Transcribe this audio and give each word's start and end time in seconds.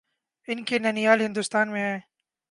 ان 0.47 0.63
کے 0.63 0.79
ننھیال 0.79 1.21
ہندوستان 1.21 1.71
میں 1.71 1.81
ہیں۔ 1.81 1.99